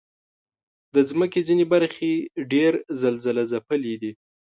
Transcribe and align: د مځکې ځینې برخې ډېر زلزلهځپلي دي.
د 0.93 0.95
مځکې 1.19 1.39
ځینې 1.47 1.65
برخې 1.73 2.11
ډېر 2.51 2.73
زلزلهځپلي 3.01 3.93
دي. 4.01 4.11